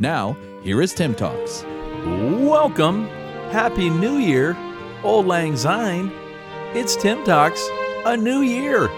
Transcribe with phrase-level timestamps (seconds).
[0.00, 1.62] Now, here is TIIM Talks.
[2.42, 3.06] Welcome.
[3.50, 4.56] Happy New Year.
[5.04, 6.10] Auld Lang Syne.
[6.74, 7.60] It's TIIM Talks.
[8.06, 8.88] A new year.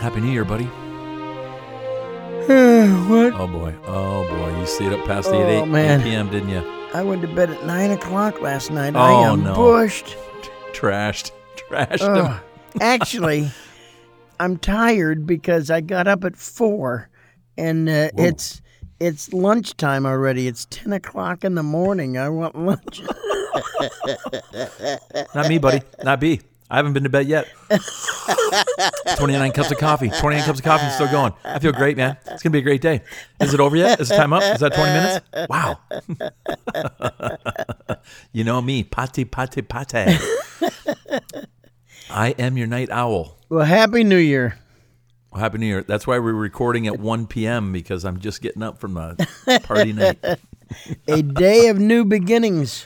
[0.00, 0.64] Happy New Year, buddy.
[2.48, 3.34] what?
[3.34, 3.74] Oh boy.
[3.86, 4.58] Oh boy.
[4.58, 6.02] You stayed up past the Oh, 8, 8 man.
[6.02, 6.60] p.m., didn't you?
[6.94, 8.94] I went to bed at nine o'clock last night.
[8.96, 9.54] Oh, I am no.
[9.54, 10.16] bushed.
[10.72, 11.32] Trashed.
[11.68, 12.26] Trashed Ugh.
[12.26, 12.40] him.
[12.80, 13.50] Actually,
[14.40, 17.10] I'm tired because I got up at four,
[17.58, 18.62] and uh, it's
[19.00, 20.46] it's lunchtime already.
[20.46, 22.16] It's ten o'clock in the morning.
[22.16, 23.02] I want lunch.
[25.34, 25.82] Not me, buddy.
[26.02, 26.40] Not B.
[26.70, 27.48] I haven't been to bed yet.
[29.16, 30.10] 29 cups of coffee.
[30.10, 31.32] 29 cups of coffee still going.
[31.42, 32.18] I feel great, man.
[32.26, 33.00] It's going to be a great day.
[33.40, 34.00] Is it over yet?
[34.00, 34.42] Is the time up?
[34.42, 35.24] Is that 20 minutes?
[35.48, 35.78] Wow.
[38.32, 38.84] you know me.
[38.84, 39.94] Pate, pate, pate.
[42.10, 43.38] I am your night owl.
[43.48, 44.58] well, happy New Year.
[45.38, 45.84] Well, Happy New Year.
[45.84, 47.70] That's why we're recording at 1 p.m.
[47.70, 50.18] because I'm just getting up from the party night.
[51.06, 52.84] A day of new beginnings.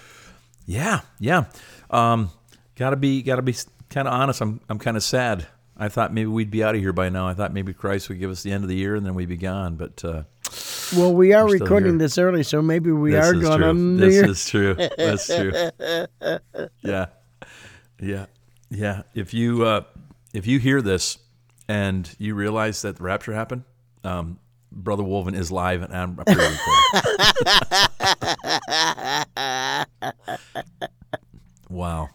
[0.67, 1.45] Yeah, yeah.
[1.89, 2.31] Um,
[2.77, 3.57] gotta be, gotta be
[3.89, 4.43] kind of honest.
[4.43, 5.47] I'm, I'm kind of sad.
[5.79, 7.27] I thought maybe we'd be out of here by now.
[7.27, 9.31] I thought maybe Christ would give us the end of the year and then we'd
[9.31, 9.77] be gone.
[9.77, 10.25] But uh,
[10.95, 13.69] Well, we are recording this early, so maybe we this are going true.
[13.71, 14.29] on this Year.
[14.29, 14.75] is true.
[14.99, 15.53] That's true.
[16.83, 17.07] Yeah,
[17.99, 18.27] yeah,
[18.69, 19.03] yeah.
[19.15, 19.85] If you uh,
[20.35, 21.17] if you hear this
[21.69, 23.65] and you realize that the rapture happened,
[24.05, 24.39] um,
[24.71, 26.59] Brother Wolven is live and I'm pre-recording.
[31.69, 32.09] wow.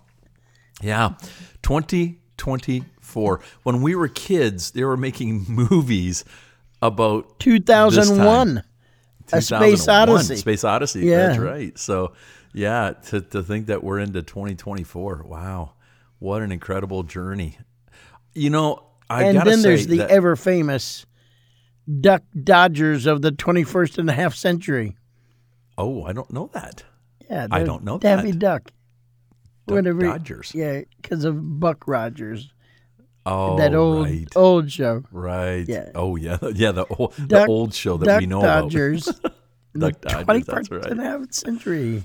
[0.82, 1.14] Yeah.
[1.62, 3.42] 2024.
[3.64, 6.26] When we were kids, they were making movies
[6.82, 8.64] about 2001.
[9.34, 10.38] A Space Odyssey.
[10.38, 11.02] Space Odyssey.
[11.02, 11.28] Yeah.
[11.28, 11.78] That's right.
[11.78, 12.14] So,
[12.54, 15.26] yeah, to, to think that we're into 2024.
[15.28, 15.74] Wow.
[16.20, 17.58] What an incredible journey.
[18.34, 21.06] You know, I and then there's the that, ever famous
[22.02, 24.98] Duck Dodgers of the 21st and a half century.
[25.78, 26.84] Oh, I don't know that.
[27.30, 28.40] Yeah, I don't know Daffy that.
[28.40, 28.64] Duck.
[29.68, 30.02] Duck Whatever.
[30.02, 30.52] Dodgers.
[30.54, 32.52] Yeah, because of Buck Rogers,
[33.30, 34.28] Oh, that old right.
[34.38, 35.04] old show.
[35.12, 35.66] Right.
[35.68, 35.92] Yeah.
[35.94, 36.38] Oh, yeah.
[36.56, 39.04] Yeah, the old, the old show that Duck we know Dodgers.
[39.06, 39.22] Duck
[39.74, 40.92] the Dodgers, that's 21st right.
[40.92, 42.04] and a half century.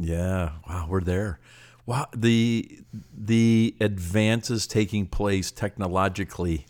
[0.00, 0.52] Yeah.
[0.66, 1.40] Wow, we're there.
[1.84, 2.80] Wow, the
[3.12, 6.66] the advances taking place technologically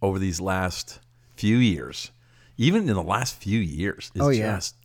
[0.00, 1.00] over these last
[1.36, 2.10] few years,
[2.56, 4.56] even in the last few years, is Oh, yeah.
[4.56, 4.76] just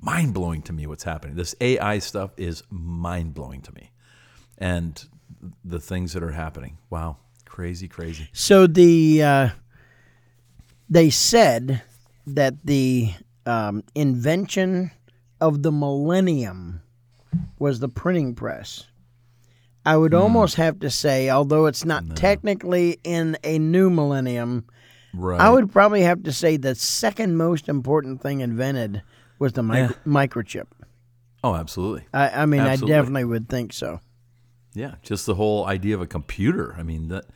[0.00, 0.86] mind blowing to me.
[0.86, 1.36] What's happening?
[1.36, 3.90] This AI stuff is mind blowing to me,
[4.58, 5.04] and
[5.64, 6.78] the things that are happening.
[6.90, 8.28] Wow, crazy, crazy.
[8.32, 9.48] So the uh,
[10.90, 11.82] they said
[12.26, 13.12] that the
[13.46, 14.90] um, invention
[15.40, 16.80] of the millennium
[17.60, 18.86] was the printing press.
[19.84, 20.18] I would hmm.
[20.18, 24.66] almost have to say, although it's not technically in a new millennium,
[25.16, 25.40] Right.
[25.40, 29.02] I would probably have to say the second most important thing invented
[29.38, 30.66] was the micro- microchip.
[31.44, 32.06] Oh, absolutely.
[32.12, 32.94] I, I mean, Absolutely.
[32.94, 34.00] I definitely would think so.
[34.72, 36.74] Yeah, just the whole idea of a computer.
[36.76, 37.26] I mean, that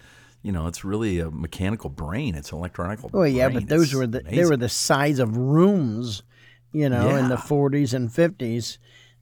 [0.43, 2.35] you know, it's really a mechanical brain.
[2.35, 3.01] It's an electronic.
[3.13, 3.61] Oh yeah, brain.
[3.61, 6.23] but those It's were the they were the size of rooms,
[6.73, 8.79] you know, in the 40s and 50s.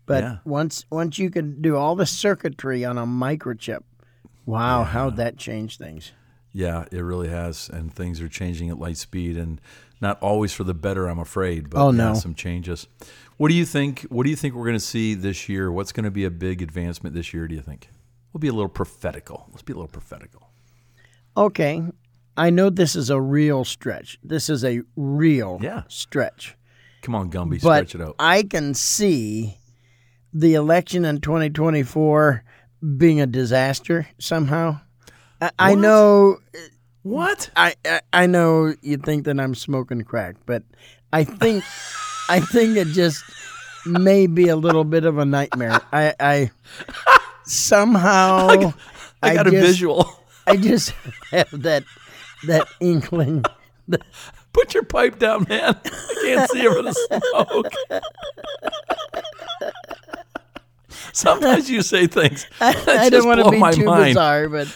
[0.06, 0.36] But Yeah.
[0.44, 3.80] once once you can do all the circuitry on a microchip,
[4.46, 6.12] wow, how'd that change things?
[6.52, 9.60] Yeah, it really has, and things are changing at light speed, and
[10.00, 11.06] not always for the better.
[11.08, 12.14] I'm afraid, but Oh, yeah, no.
[12.14, 12.86] some changes.
[13.36, 14.02] What do you think?
[14.08, 15.70] What do you think we're going to see this year?
[15.70, 17.46] What's going to be a big advancement this year?
[17.48, 17.90] Do you think?
[18.32, 19.46] We'll be a little prophetical.
[19.50, 20.50] Let's be a little prophetical.
[21.36, 21.82] Okay,
[22.36, 24.18] I know this is a real stretch.
[24.22, 25.82] This is a real Yeah.
[25.88, 26.56] stretch.
[27.02, 28.16] Come on, Gumby, But stretch it out.
[28.18, 29.58] I can see
[30.38, 32.44] the election in 2024
[32.96, 34.78] being a disaster somehow.
[35.40, 36.38] I, I know
[37.02, 37.50] What?
[37.56, 40.62] I, I I know you think that I'm smoking crack, but
[41.12, 41.64] I think
[42.28, 43.24] I think it just
[43.86, 45.80] may be a little bit of a nightmare.
[45.92, 46.50] I, I
[47.44, 48.72] somehow
[49.22, 50.10] I got a just, visual.
[50.46, 50.90] I just
[51.30, 51.84] have that
[52.46, 53.44] that inkling.
[53.88, 54.02] that-
[54.52, 55.76] Put your pipe down, man.
[55.84, 58.02] I can't see over the smoke.
[61.26, 62.46] Sometimes you say things.
[62.58, 64.10] that I just don't want to be too mind.
[64.10, 64.68] bizarre, but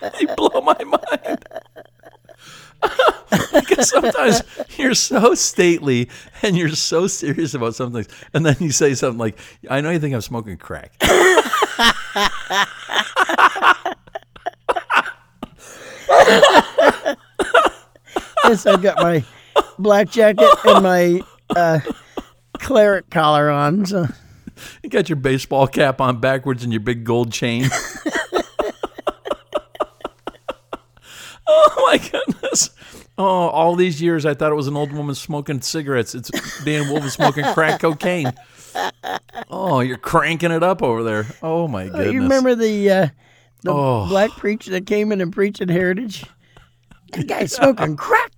[0.20, 1.44] They blow my mind.
[3.52, 4.42] because sometimes
[4.78, 6.08] you're so stately
[6.42, 9.36] and you're so serious about some things, and then you say something like,
[9.68, 10.92] "I know you think I'm smoking crack."
[18.44, 19.24] yes, I've got my
[19.78, 21.20] black jacket and my
[21.56, 21.80] uh,
[22.58, 23.84] cleric collar on.
[23.86, 24.06] So
[24.90, 27.68] You got your baseball cap on backwards and your big gold chain.
[31.46, 32.70] oh my goodness.
[33.16, 36.16] Oh, all these years I thought it was an old woman smoking cigarettes.
[36.16, 36.32] It's
[36.64, 38.32] Dan Wolf smoking crack cocaine.
[39.48, 41.24] Oh, you're cranking it up over there.
[41.40, 42.12] Oh my goodness.
[42.12, 43.06] you remember the uh,
[43.62, 44.08] the Oh.
[44.08, 46.24] black preacher that came in and preached at Heritage?
[47.12, 48.32] That guy's smoking crack.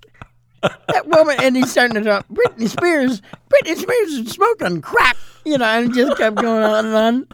[0.63, 2.27] That woman, and he's starting to talk.
[2.29, 5.17] Britney Spears, Britney Spears is smoking crack.
[5.45, 7.27] You know, and just kept going on and on.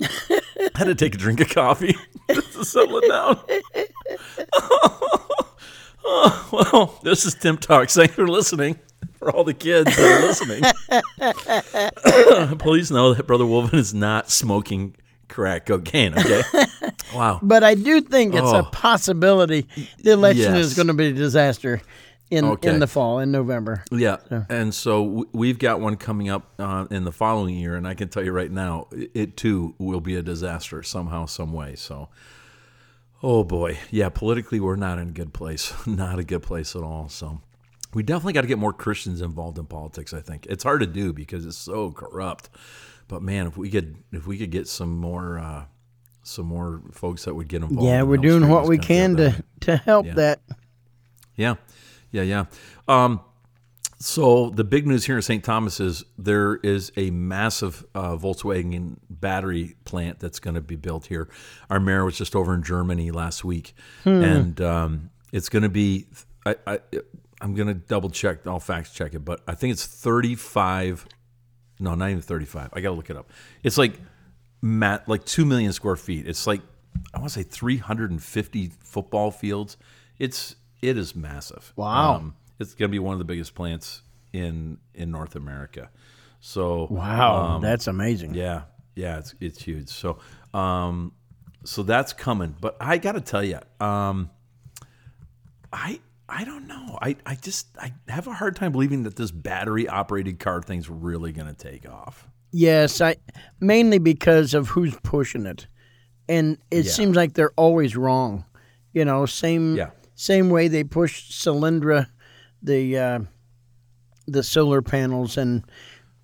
[0.00, 1.96] I had to take a drink of coffee
[2.30, 3.40] just to settle it down.
[6.04, 7.94] oh, well, this is TIIM Talks.
[7.94, 8.78] Thanks for listening.
[9.18, 10.62] For all the kids that are listening,
[12.58, 14.94] please know that Brother Wolven is not smoking
[15.28, 16.16] crack cocaine.
[16.16, 16.42] Okay.
[17.18, 17.40] Wow.
[17.42, 18.68] But I do think it's a Oh.
[18.72, 19.66] possibility
[20.02, 21.80] the election is going to be a disaster
[22.30, 22.68] in Okay.
[22.70, 23.82] in the fall in November.
[23.90, 24.16] Yeah,
[24.50, 28.08] and so we've got one coming up uh, in the following year, and I can
[28.08, 31.74] tell you right now, it, it too will be a disaster somehow, some way.
[31.74, 32.08] So,
[33.22, 36.82] oh boy, yeah, politically we're not in a good place, not a good place at
[36.82, 37.08] all.
[37.08, 37.40] So,
[37.94, 40.12] we definitely got to get more Christians involved in politics.
[40.12, 42.50] I think it's hard to do because it's so corrupt.
[43.08, 45.64] But man, if we could, if we could get some more, uh,
[46.28, 47.84] some more folks that would get involved.
[47.88, 50.14] Yeah, we're doing what we can to to help Yeah.
[50.14, 50.40] that.
[51.36, 51.54] yeah,
[52.12, 52.44] yeah, yeah.
[52.86, 53.20] Um,
[54.00, 55.42] so the big news here in St.
[55.42, 61.06] Thomas is there is a massive uh, Volkswagen battery plant that's going to be built
[61.06, 61.28] here.
[61.68, 63.74] Our mayor was just over in Germany last week,
[64.04, 66.06] and um, it's going to be.
[66.46, 66.78] I, I,
[67.40, 68.46] I'm going to double check.
[68.46, 71.06] I'll fact check it, but I think it's 35.
[71.80, 72.70] No, not even 35.
[72.72, 73.30] I got to look it up.
[73.62, 73.94] It's like
[74.60, 76.26] mat like two million square feet.
[76.26, 76.62] It's like
[77.14, 79.76] I want to say 350 football fields.
[80.18, 81.72] It's it is massive.
[81.76, 82.32] Wow.
[82.58, 84.02] it's going to be one of the biggest plants
[84.32, 85.90] in in North America.
[86.40, 88.30] So Wow, that's amazing.
[88.30, 88.62] Um, yeah,
[88.94, 89.88] yeah, it's it's huge.
[89.88, 90.18] So,
[90.54, 91.12] um,
[91.64, 92.54] so that's coming.
[92.60, 94.30] But I got to tell you, um,
[95.72, 96.98] I I don't know.
[97.00, 100.88] I I just I have a hard time believing that this battery operated car thing's
[100.88, 102.28] really going to take off.
[102.50, 103.16] Yes, I
[103.60, 105.66] mainly because of who's pushing it,
[106.28, 106.90] and it Yeah.
[106.92, 108.44] seems like they're always wrong.
[108.92, 109.90] You know, same Yeah.
[110.14, 112.06] same way they pushed Solyndra,
[112.62, 113.18] the uh,
[114.26, 115.62] the solar panels, and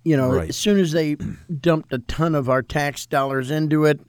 [0.03, 0.49] you know, Right.
[0.49, 1.15] as soon as they
[1.61, 3.99] dumped a ton of our tax dollars into it,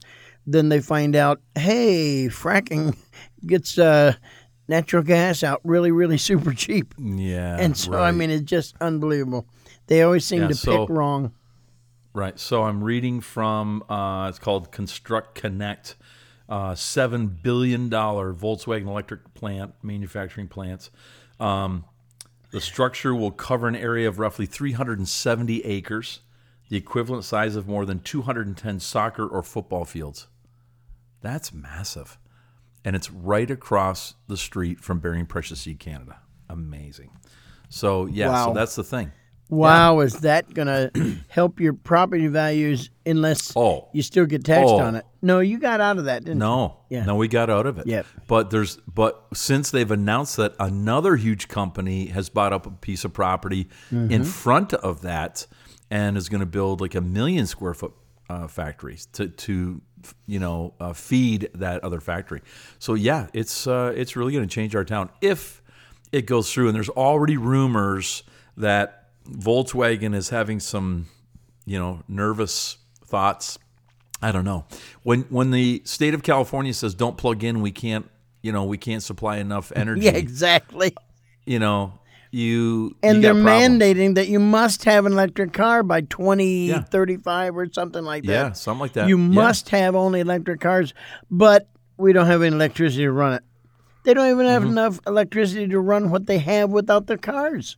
[0.45, 2.95] then they find out, hey, fracking
[3.47, 4.13] gets uh,
[4.67, 9.47] natural gas out really, really super cheap, Yeah, and so I mean, it's just unbelievable.
[9.87, 11.31] They always seem Yeah, to so- pick wrong.
[12.17, 12.39] Right.
[12.39, 15.95] So I'm reading from uh, it's called Construct Connect,
[16.49, 20.89] uh, seven billion dollar Volkswagen electric plant manufacturing plants.
[21.39, 21.85] Um,
[22.49, 26.21] the structure will cover an area of roughly 370 acres,
[26.69, 30.25] the equivalent size of more than 210 soccer or football fields.
[31.21, 32.17] That's massive,
[32.83, 36.17] and it's right across the street from Bearing Precious Seed Canada.
[36.49, 37.11] Amazing.
[37.69, 38.47] So yeah, Wow.
[38.47, 39.11] so that's the thing.
[39.49, 43.87] Wow, is that going to help your property values unless Oh.
[43.93, 44.79] you still get taxed Oh.
[44.79, 45.05] on it?
[45.21, 46.39] No, you got out of that, didn't you?
[46.39, 47.05] No, Yeah.
[47.05, 47.87] no, we got out of it.
[47.87, 48.05] Yep.
[48.27, 53.05] But there's but since they've announced that another huge company has bought up a piece
[53.05, 54.11] of property Mm-hmm.
[54.11, 55.47] in front of that
[55.89, 57.93] and is going to build like a million square foot
[58.29, 59.81] uh, factories to to
[60.27, 62.41] you know uh, feed that other factory.
[62.79, 65.61] So yeah, it's uh, it's really going to change our town if
[66.11, 66.67] it goes through.
[66.67, 68.23] And there's already rumors
[68.57, 68.96] that
[69.29, 71.07] Volkswagen is having some
[71.65, 73.57] you know nervous thoughts
[74.21, 74.65] I don't know.
[75.03, 78.09] When when the state of California says don't plug in, we can't,
[78.41, 80.05] you know, we can't supply enough energy.
[80.05, 80.95] Yeah, exactly.
[81.45, 81.99] You know,
[82.31, 87.67] you And you they're mandating that you must have an electric car by 2035 or
[87.71, 88.31] something like that.
[88.31, 89.07] Yeah, something like that.
[89.07, 89.23] You Yeah.
[89.27, 90.95] must have only electric cars,
[91.29, 93.43] but we don't have any electricity to run it.
[94.03, 94.49] They don't even Mm-hmm.
[94.53, 97.77] have enough electricity to run what they have without their cars.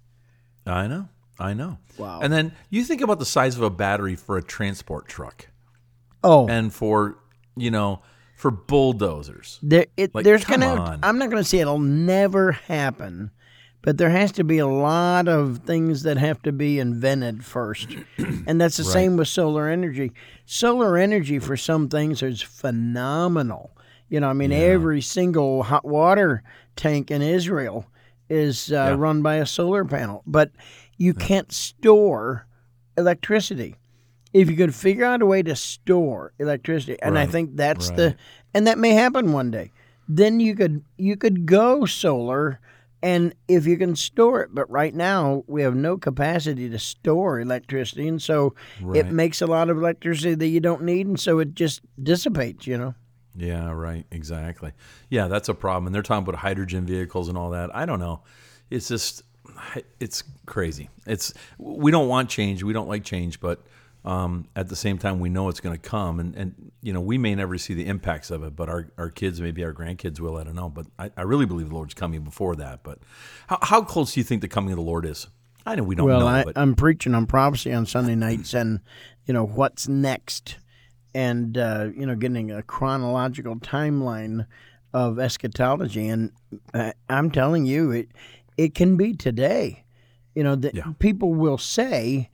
[0.66, 1.10] I know.
[1.40, 1.78] I know.
[1.98, 2.20] Wow.
[2.22, 5.48] And then you think about the size of a battery for a transport truck
[6.24, 7.18] Oh, and for,
[7.56, 8.02] you know,
[8.36, 9.60] for bulldozers.
[9.64, 10.68] There, it, Like, there's gonna.
[10.68, 11.00] on.
[11.04, 13.32] I'm not gonna say it'll never happen,
[13.82, 17.88] but there has to be a lot of things that have to be invented first,
[18.48, 20.12] and that's the same with solar energy.
[20.46, 23.72] Solar energy for some things is phenomenal.
[24.10, 26.42] You know, I mean, every single hot water
[26.76, 27.86] tank in Israel
[28.30, 28.96] is uh, Yeah.
[28.98, 30.52] run by a solar panel, but
[31.00, 32.46] you can't store
[32.96, 33.76] electricity.
[34.32, 37.98] If you could figure out a way to store electricity, and I think that's right.
[37.98, 38.16] the,
[38.54, 39.72] and that may happen one day,
[40.08, 42.60] then you could you could go solar,
[43.02, 44.54] and if you can store it.
[44.54, 48.54] But right now we have no capacity to store electricity, and so
[48.94, 52.68] it makes a lot of electricity that you don't need, and so it just dissipates.
[52.68, 52.96] You know.
[53.36, 54.06] Yeah, right.
[54.12, 54.74] Exactly.
[55.10, 55.88] Yeah, that's a problem.
[55.88, 57.74] And they're talking about hydrogen vehicles and all that.
[57.76, 58.22] I don't know.
[58.70, 59.24] It's just,
[60.00, 60.90] it's crazy.
[61.06, 62.64] It's we don't want change.
[62.64, 63.62] We don't like change, but
[64.06, 66.20] um, at the same time, we know it's going to come.
[66.20, 69.10] And, and you know, we may never see the impacts of it, but our, our
[69.10, 70.38] kids, maybe our grandkids will.
[70.38, 70.70] I don't know.
[70.70, 72.84] But I, I really believe the Lord's coming before that.
[72.84, 73.00] But
[73.48, 75.28] how, how close do you think the coming of the Lord is?
[75.66, 78.80] I know we don't Well, know, I, I'm preaching on prophecy on Sunday nights, and
[79.26, 80.58] you know what's next,
[81.14, 84.48] and uh, you know getting a chronological timeline
[84.94, 86.32] of eschatology, and
[86.74, 88.10] uh, I'm telling you, it
[88.60, 89.86] it can be today.
[90.36, 90.94] You know, that Yeah.
[91.00, 92.30] people will say,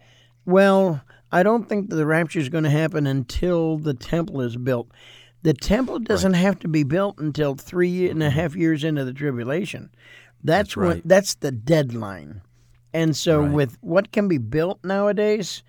[0.46, 1.02] "Well,
[1.32, 4.90] I don't think the rapture is going to happen until the temple is built."
[5.44, 8.40] The temple doesn't have to be built until three and a mm-hmm.
[8.40, 9.90] half years into the tribulation.
[10.44, 11.02] That's, That's when right.
[11.08, 12.42] that's the deadline.
[12.94, 13.52] And so, Right.
[13.52, 15.62] with what can be built nowadays,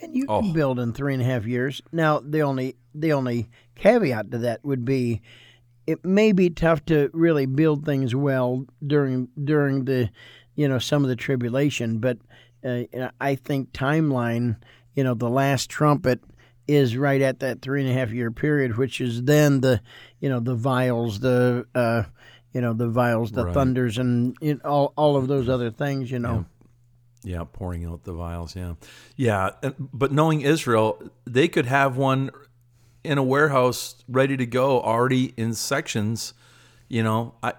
[0.00, 0.52] and you can Oh.
[0.52, 1.82] build in three and a half years.
[1.92, 5.20] Now, the only the only caveat to that would be,
[5.90, 10.10] it may be tough to really build things well during during the,
[10.54, 11.98] you know, some of the tribulation.
[11.98, 12.18] But
[12.64, 12.82] uh,
[13.20, 14.56] I think timeline,
[14.94, 16.20] you know, the last trumpet
[16.68, 19.80] is right at that three and a half year period, which is then the,
[20.20, 22.04] you know, the vials, the, uh,
[22.52, 23.54] you know, the vials, the Right.
[23.54, 26.10] thunders, and you know, all all of those other things.
[26.10, 26.44] You know.
[27.22, 28.56] Yeah, pouring out the vials.
[28.56, 28.74] Yeah,
[29.16, 29.50] yeah.
[29.78, 32.30] But knowing Israel, they could have one
[33.04, 36.34] in a warehouse ready to go, already in sections.
[36.88, 37.54] You know, I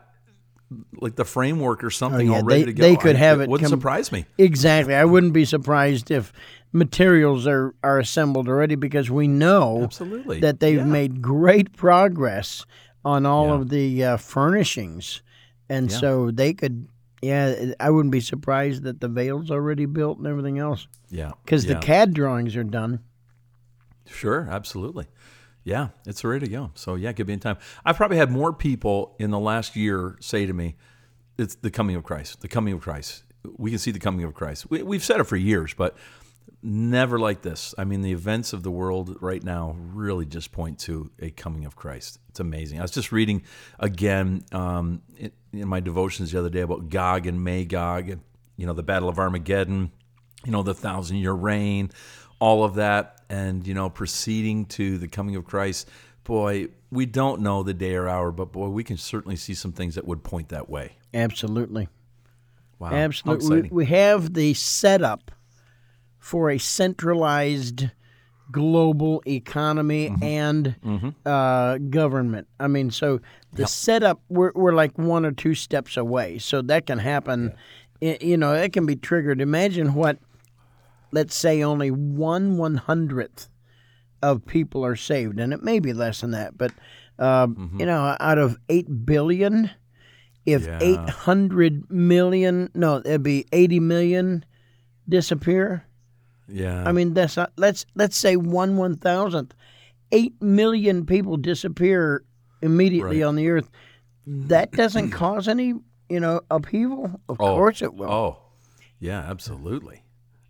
[1.01, 2.81] like the framework or something Oh, yeah, all ready they- to go.
[2.83, 4.25] they could I- have it Wouldn't com- surprise me.
[4.37, 4.95] Exactly.
[4.95, 6.31] I wouldn't be surprised if
[6.71, 10.39] materials are, are assembled already because we know Absolutely.
[10.39, 10.85] that they've Yeah.
[10.85, 12.65] made great progress
[13.03, 13.53] on all Yeah.
[13.55, 15.21] of the uh, furnishings.
[15.69, 16.87] And so they could,
[17.21, 21.65] yeah, I wouldn't be surprised that the veil's already built and everything else Yeah, because
[21.65, 22.99] the CAD drawings are done.
[24.11, 25.05] Sure, absolutely.
[25.63, 26.71] Yeah, it's ready to go.
[26.73, 27.57] So yeah, give me time.
[27.85, 30.75] I've probably had more people in the last year say to me,
[31.37, 32.41] "It's the coming of Christ.
[32.41, 33.23] The coming of Christ.
[33.57, 35.95] We can see the coming of Christ." We, we've said it for years, but
[36.63, 37.73] never like this.
[37.77, 41.65] I mean, the events of the world right now really just point to a coming
[41.65, 42.19] of Christ.
[42.29, 42.79] It's amazing.
[42.79, 43.43] I was just reading
[43.79, 48.21] again um, in, in my devotions the other day about Gog and Magog, and
[48.57, 49.91] you know the Battle of Armageddon,
[50.43, 51.91] you know the thousand year reign,
[52.39, 55.89] all of that, and you know proceeding to the coming of Christ.
[56.23, 59.71] Boy, we don't know the day or hour, but boy, we can certainly see some
[59.71, 60.97] things that would point that way.
[61.13, 61.87] Absolutely.
[62.77, 63.63] Wow, Absolutely.
[63.63, 65.31] We, we have the setup
[66.19, 67.89] for a centralized
[68.51, 70.23] global economy Mm-hmm.
[70.23, 72.47] and Uh, government.
[72.59, 73.19] I mean, so
[73.53, 76.37] the setup, we're, we're like one or two steps away.
[76.37, 77.53] So that can happen.
[78.03, 79.41] I- You know, it can be triggered.
[79.41, 80.17] Imagine what,
[81.11, 83.49] let's say, only one one hundredth
[84.21, 86.71] of people are saved, and it may be less than that, but,
[87.17, 89.71] uh, you know, out of 8 billion,
[90.45, 90.77] if Yeah.
[90.81, 94.45] 800 million, no, it'd be 80 million
[95.09, 95.85] disappear.
[96.47, 99.53] yeah, I mean, that's not, let's let's say one one thousandth,
[100.11, 102.23] eight million people disappear
[102.61, 103.27] immediately Right.
[103.27, 103.69] on the earth.
[104.27, 105.73] That doesn't cause any,
[106.09, 107.19] you know, upheaval.
[107.29, 108.09] Of Oh, course it will.
[108.11, 108.37] Oh,
[108.99, 110.03] yeah, absolutely,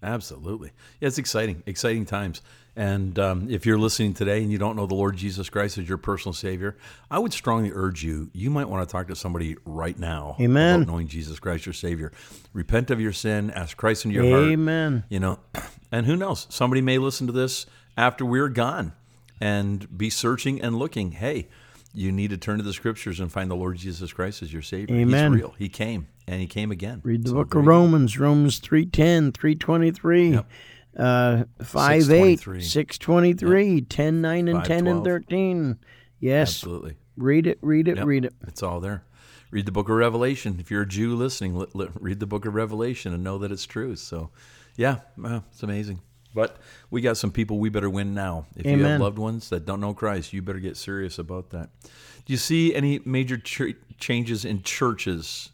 [0.03, 0.71] absolutely.
[0.99, 2.41] Yeah, it's exciting, exciting times.
[2.75, 5.89] And um, if you're listening today and you don't know the Lord Jesus Christ as
[5.89, 6.77] your personal Savior,
[7.09, 8.29] I would strongly urge you.
[8.33, 10.81] You might want to talk to somebody right now Amen.
[10.83, 12.13] about knowing Jesus Christ your Savior.
[12.53, 14.51] Repent of your sin, ask Christ into your heart.
[14.51, 15.03] Amen.
[15.09, 15.39] You know,
[15.91, 16.47] and who knows?
[16.49, 17.65] Somebody may listen to this
[17.97, 18.93] after we're gone
[19.41, 21.11] and be searching and looking.
[21.11, 21.49] Hey,
[21.93, 24.61] you need to turn to the scriptures and find the Lord Jesus Christ as your
[24.61, 24.95] Savior.
[24.95, 25.33] Amen.
[25.33, 25.55] He's real.
[25.57, 27.01] He came and he came again.
[27.03, 27.71] Read the So book of you go.
[27.71, 30.49] Romans, Romans 310, 323, Yep.
[30.97, 32.61] uh, 5 8, 623.
[32.61, 35.77] 623, 10 9, and 10 and 13.
[36.19, 36.49] Yes.
[36.49, 36.97] Absolutely.
[37.17, 38.05] Read it, read it, Yep.
[38.05, 38.33] read it.
[38.47, 39.03] It's all there.
[39.51, 40.57] Read the book of Revelation.
[40.59, 43.51] If you're a Jew listening, let, let- read the book of Revelation and know that
[43.51, 43.95] it's true.
[43.97, 44.29] So,
[44.77, 45.99] yeah, well, it's amazing.
[46.33, 46.57] But
[46.89, 48.45] we got some people we better win now.
[48.55, 51.69] If you have loved ones that don't know Christ, you better get serious about that.
[51.83, 55.49] Do you see any major ch- changes in churches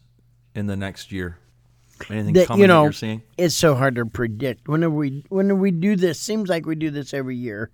[0.54, 1.38] in the next year?
[2.08, 3.22] Anything that coming you that know you're seeing?
[3.36, 6.90] it's so hard to predict whenever we whenever we do this seems like we do
[6.90, 7.70] this every year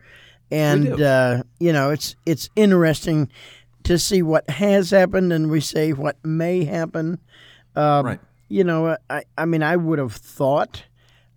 [0.50, 3.28] and uh, you know it's it's interesting
[3.82, 7.18] to see what has happened and we say what may happen
[7.76, 8.20] Um, right.
[8.49, 10.84] You know, I, I mean, I would have thought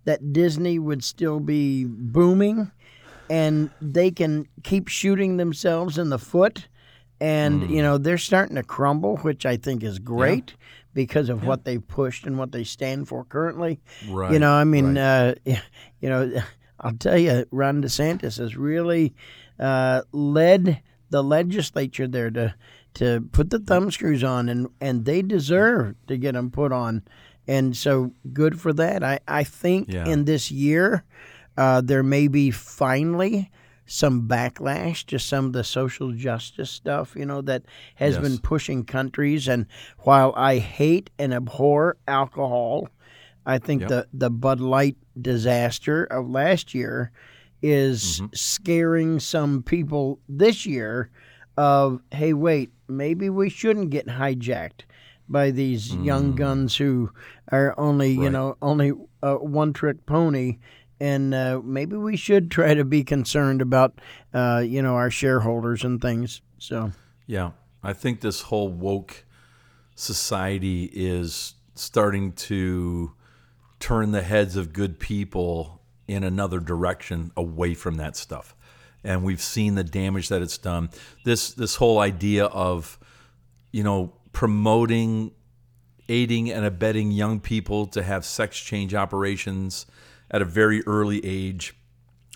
[0.08, 2.70] that Disney would still be booming
[3.28, 6.66] and they can keep shooting themselves in the foot.
[7.20, 7.70] And, Mm.
[7.70, 10.54] you know, they're starting to crumble, which I think is great
[10.94, 13.80] because of what they've pushed and what they stand for currently.
[14.08, 14.32] Right.
[14.32, 15.34] You know, I mean, right.
[15.46, 15.54] uh,
[16.00, 16.40] you know,
[16.80, 19.14] I'll tell you, Ron DeSantis has really
[19.60, 22.54] uh, led the legislature there to
[22.94, 27.02] to put the thumb screws on, and and they deserve to get them put on,
[27.48, 29.02] and so good for that.
[29.02, 30.06] I I think Yeah.
[30.06, 31.02] in this year,
[31.56, 33.50] uh, there may be finally
[33.86, 37.62] some backlash to some of the social justice stuff, you know, that
[37.94, 38.22] has Yes.
[38.22, 39.48] been pushing countries.
[39.48, 39.64] And
[40.00, 42.88] while I hate and abhor alcohol,
[43.46, 43.88] I think Yep.
[43.88, 47.10] the, the Bud Light disaster of last year
[47.62, 48.26] is Mm-hmm.
[48.34, 51.10] scaring some people this year
[51.56, 54.82] of, hey, wait, maybe we shouldn't get hijacked
[55.28, 57.10] by these young guns who
[57.52, 58.32] are only, you Mm.
[58.32, 58.92] Know, only
[59.22, 60.58] a one trick pony.
[61.00, 64.00] And uh, maybe we should try to be concerned about,
[64.34, 66.40] uh, you know, our shareholders and things.
[66.58, 66.92] So,
[67.26, 67.50] Yeah,
[67.82, 69.24] I think this whole woke
[69.94, 73.12] society is starting to
[73.80, 78.54] turn the heads of good people in another direction away from that stuff.
[79.04, 80.90] And we've seen the damage that it's done.
[81.24, 82.98] This this whole idea of
[83.70, 85.32] you know promoting
[86.08, 89.84] aiding and abetting young people to have sex change operations
[90.30, 91.74] at a very early age.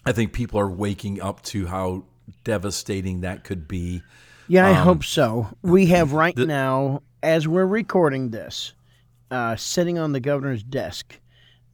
[0.05, 2.03] I think people are waking up to how
[2.43, 4.03] devastating that could be.
[4.49, 5.57] Yeah, Um, I hope so.
[5.63, 8.73] We have right now, as we're recording this,
[9.31, 11.21] uh, sitting on the governor's desk,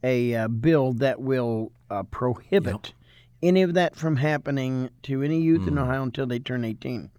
[0.03, 2.93] a uh, bill that will uh, prohibit
[3.41, 5.69] any of that from happening to any youth Hmm.
[5.69, 7.09] in Ohio until they turn 18.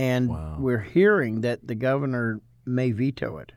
[0.00, 3.52] And we're hearing that the governor may veto it.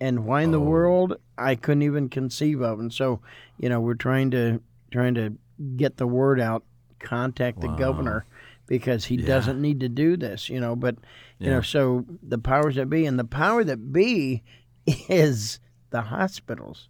[0.00, 0.64] And why in the Oh.
[0.64, 1.16] world?
[1.38, 2.78] I couldn't even conceive of.
[2.78, 3.20] And so,
[3.58, 4.60] you know, we're trying to
[4.92, 5.32] trying to
[5.76, 6.62] get the word out,
[7.00, 8.24] contact the governor
[8.66, 10.96] because he doesn't need to do this, you know, but
[11.38, 14.42] you know, so the powers that be and the power that be
[14.86, 15.58] is
[15.90, 16.88] the hospitals.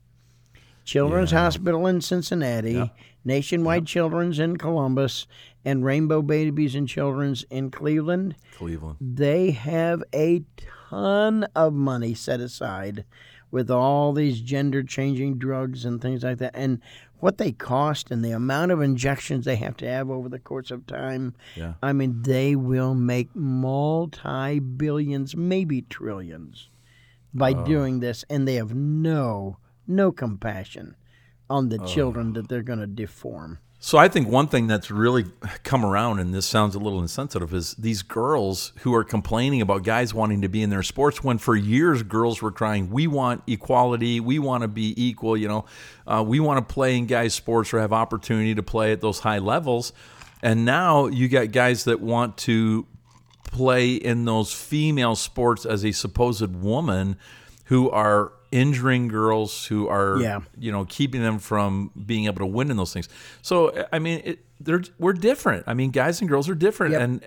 [0.84, 2.92] Children's Hospital in Cincinnati,
[3.24, 5.26] Nationwide Children's in Columbus,
[5.66, 8.96] and Rainbow Babies and Children's in Cleveland Cleveland.
[9.00, 10.42] they have a
[10.88, 13.04] ton of money set aside
[13.50, 16.80] with all these gender changing drugs and things like that and
[17.18, 20.70] what they cost and the amount of injections they have to have over the course
[20.70, 21.74] of time Yeah.
[21.82, 26.68] i mean they will make multi billions maybe trillions
[27.34, 27.64] by oh.
[27.64, 30.94] doing this and they have no no compassion
[31.48, 33.58] on the children that they're going to deform.
[33.78, 35.26] So I think one thing that's really
[35.62, 39.84] come around, and this sounds a little insensitive, is these girls who are complaining about
[39.84, 43.42] guys wanting to be in their sports when for years girls were crying, "We want
[43.46, 45.66] equality, we want to be equal," you know,
[46.06, 49.20] uh, we want to play in guys' sports or have opportunity to play at those
[49.20, 49.92] high levels.
[50.42, 52.86] And now you got guys that want to
[53.44, 57.16] play in those female sports as a supposed woman
[57.66, 60.40] who are injuring girls who are Yeah.
[60.58, 63.08] you know keeping them from being able to win in those things
[63.42, 67.00] so i mean it, they're we're different i mean guys and girls are different Yep.
[67.02, 67.20] and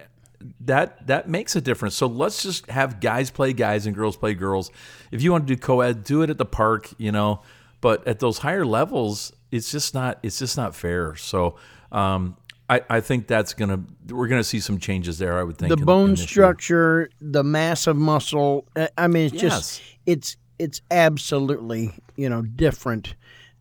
[0.62, 4.34] that that makes a difference so let's just have guys play guys and girls play
[4.34, 4.72] girls
[5.12, 7.42] if you want to do co-ed do it at the park you know
[7.82, 11.56] but at those higher levels it's just not it's just not fair so
[11.92, 12.36] um
[12.72, 15.40] I, I think that's gonna we're gonna see some changes there.
[15.40, 16.28] I would think the in- bone in year.
[16.28, 18.68] structure, the mass of muscle.
[18.96, 19.42] I mean, it's Yes.
[19.42, 23.15] just it's it's absolutely you know different.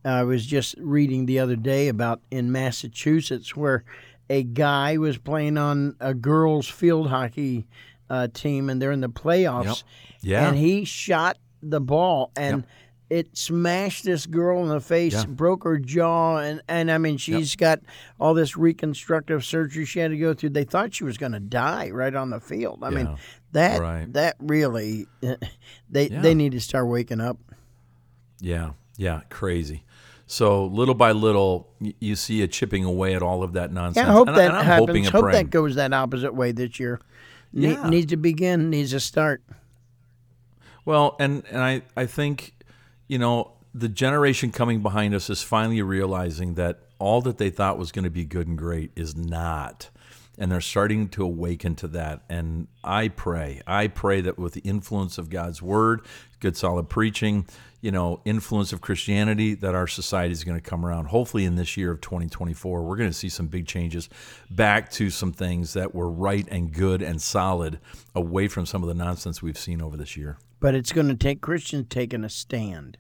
[0.05, 3.85] I was just reading the other day about in Massachusetts where
[4.31, 7.67] a guy was playing on a girls' field hockey
[8.11, 9.83] uh, team, and they're in the playoffs.
[10.21, 10.49] Yeah.
[10.49, 12.65] and he shot the ball and.
[13.11, 15.25] It smashed this girl in the face, Yeah.
[15.25, 17.81] broke her jaw, and, and I mean, she's got
[18.21, 20.51] all this reconstructive surgery she had to go through.
[20.51, 22.81] They thought she was going to die right on the field.
[22.83, 23.17] I mean, Yeah.
[23.53, 24.13] That Right.
[24.13, 25.07] that really,
[25.91, 26.21] they Yeah.
[26.21, 27.39] they need to start waking up.
[28.41, 29.85] Yeah, yeah, crazy.
[30.27, 34.05] So little by little, you see a chipping away at all of that nonsense.
[34.05, 35.09] Yeah, I hope and, that and I'm happens.
[35.09, 35.37] hope praying.
[35.47, 37.01] that goes that opposite way this year.
[37.53, 37.89] Ne- Yeah.
[37.89, 38.69] needs to begin.
[38.69, 39.43] Needs to start.
[40.85, 42.55] Well, and and I I think,
[43.09, 47.79] you know, the generation coming behind us is finally realizing that all that they thought
[47.79, 49.91] was going to be good and great is not.
[50.39, 52.23] And they're starting to awaken to that.
[52.29, 56.03] And I pray, I pray that with the influence of God's word,
[56.41, 57.47] good solid preaching,
[57.81, 61.07] you know, influence of Christianity, that our society is going to come around.
[61.07, 64.09] Hopefully, in this year of 2024, we're going to see some big changes
[64.51, 67.79] back to some things that were right and good and solid,
[68.15, 70.39] away from some of the nonsense we've seen over this year.
[70.61, 72.99] But it's going to take Christians taking a stand.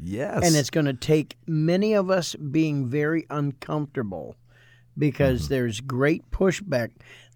[0.00, 0.44] Yes.
[0.44, 4.36] And it's going to take many of us being very uncomfortable
[4.98, 5.54] because mm-hmm.
[5.54, 6.90] there's great pushback.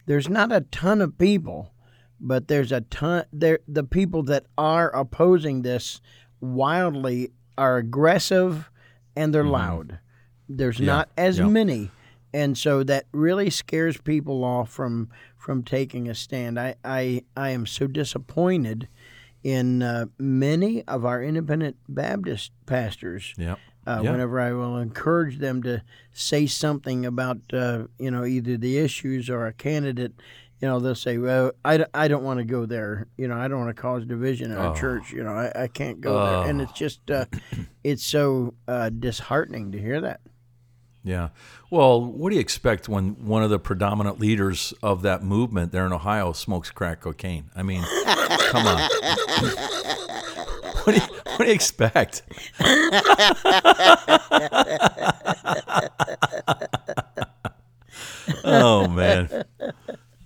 [0.06, 1.72] There's not a ton of people,
[2.20, 6.00] but there's a ton there the people that are opposing this
[6.40, 8.70] wildly are aggressive
[9.16, 9.52] and they're mm-hmm.
[9.52, 9.98] loud.
[10.48, 10.86] There's yeah.
[10.86, 11.46] not as yeah.
[11.46, 11.90] many.
[12.34, 16.58] And so that really scares people off from from taking a stand.
[16.58, 18.88] I I, I am so disappointed
[19.42, 23.34] in uh, many of our independent Baptist pastors.
[23.36, 23.58] Yep.
[23.84, 28.78] Uh, Whenever I will encourage them to say something about, uh, you know, either the
[28.78, 30.12] issues or a candidate,
[30.60, 33.08] you know, they'll say, well, I, I don't want to go there.
[33.16, 34.76] You know, I don't want to cause division in our oh.
[34.76, 35.10] church.
[35.10, 36.24] You know, I, I can't go oh.
[36.24, 36.50] there.
[36.50, 37.24] And it's just, uh,
[37.82, 40.20] it's so uh, disheartening to hear that.
[41.04, 41.30] Yeah.
[41.68, 45.84] Well, what do you expect when one of the predominant leaders of that movement there
[45.84, 47.50] in Ohio smokes crack cocaine?
[47.56, 47.82] I mean,
[48.50, 48.88] come on.
[50.84, 52.22] what, do you, what do you expect?
[58.44, 59.44] oh, man.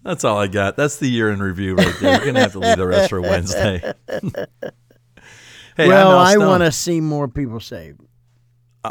[0.02, 0.76] That's all I got.
[0.76, 2.12] That's the year in review right there.
[2.12, 3.92] You're going to have to leave the rest for Wednesday.
[5.76, 8.00] hey, well, I want to see more people saved.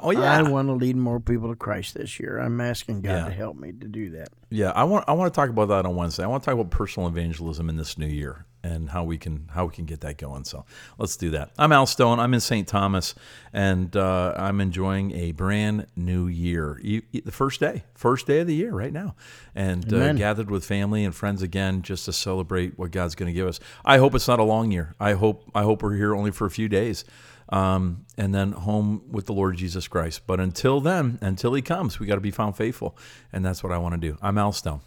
[0.03, 2.37] Oh yeah, I want to lead more people to Christ this year.
[2.37, 3.25] I'm asking God yeah.
[3.25, 4.27] to help me to do that.
[4.49, 6.23] Yeah, I want I want to talk about that on Wednesday.
[6.23, 9.49] I want to talk about personal evangelism in this new year and how we can
[9.53, 10.43] how we can get that going.
[10.43, 10.65] So
[10.97, 11.51] let's do that.
[11.57, 12.19] I'm Al Stone.
[12.19, 12.67] I'm in St.
[12.67, 13.13] Thomas,
[13.53, 16.81] and uh, I'm enjoying a brand new year.
[16.83, 19.15] the first day, first day of the year, right now,
[19.53, 23.33] and uh, gathered with family and friends again, just to celebrate what God's going to
[23.33, 23.59] give us.
[23.85, 24.95] I hope it's not a long year.
[24.99, 27.05] I hope I hope we're here only for a few days
[27.49, 30.21] um, and then home with the Lord Jesus Christ.
[30.25, 32.97] But until then, until He comes, we got to be found faithful,
[33.31, 34.17] and that's what I want to do.
[34.21, 34.81] I'm Al Stone.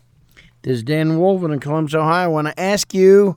[0.63, 2.25] This is Dan Wolven in Columbus, Ohio.
[2.25, 3.37] I want to ask you: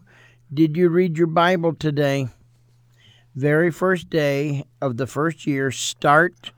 [0.54, 2.28] Did you read your Bible today?
[3.34, 5.72] Very first day of the first year.
[5.72, 6.52] Start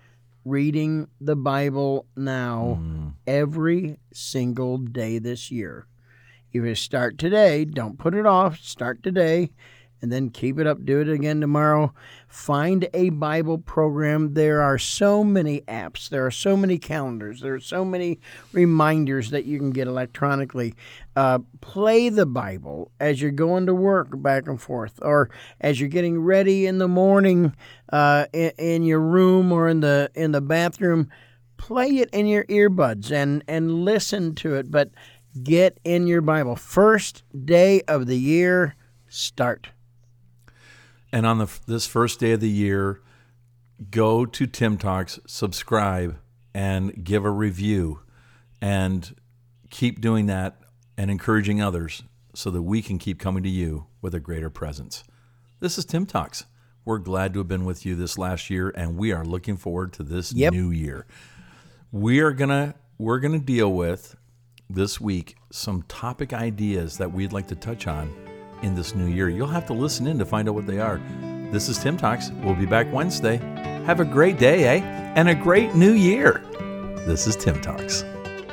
[0.44, 3.14] reading the Bible now, mm.
[3.28, 5.86] every single day this year.
[6.52, 8.60] If you start today, don't put it off.
[8.62, 9.52] Start today
[10.04, 10.84] and then keep it up.
[10.84, 11.94] Do it again tomorrow.
[12.28, 14.34] Find a Bible program.
[14.34, 18.20] There are so many apps, there are so many calendars, there are so many
[18.52, 20.76] reminders that you can get electronically.
[21.16, 25.30] Uh, play the Bible as you're going to work back and forth, or
[25.62, 27.56] as you're getting ready in the morning
[27.94, 31.10] uh, in, in your room or in the in the bathroom.
[31.56, 34.90] Play it in your earbuds and and listen to it, but
[35.44, 36.58] get in your Bible.
[36.58, 38.76] First day of the year,
[39.08, 39.70] start.
[41.14, 43.00] And on the, this first day of the year,
[43.92, 46.18] go to TIIM Talks, subscribe,
[46.56, 48.00] and give a review.
[48.60, 49.16] And
[49.70, 50.58] keep doing that
[50.98, 55.04] and encouraging others so that we can keep coming to you with a greater presence.
[55.60, 56.46] This is TIIM Talks.
[56.84, 59.94] We're glad to have been with you this last year, and we are looking forward
[59.94, 60.52] to this yep.
[60.52, 61.06] new year.
[61.92, 64.16] We are gonna we're gonna deal with
[64.70, 68.33] this week some topic ideas that we'd like to touch on
[68.64, 69.30] in this new year.
[69.30, 71.00] You'll have to listen in to find out what they are.
[71.52, 72.32] This is TIIM Talks.
[72.44, 73.38] We'll be back Wednesday.
[73.86, 74.82] Have a great day, eh?
[75.16, 76.42] And a great new year.
[77.06, 78.04] This is TIIM Talks.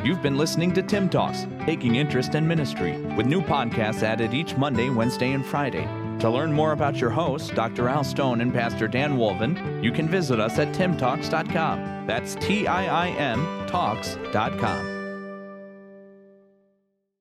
[0.04, 4.56] You've been listening to TIIM Talks, taking interest in ministry, with new podcasts added each
[4.56, 5.88] Monday, Wednesday, and Friday.
[6.20, 7.88] To learn more about your hosts, Dr.
[7.88, 12.06] Al Stone and Pastor Dan Wolven, you can visit us at tiimtalks.com.
[12.06, 14.99] That's T I I M talks.com.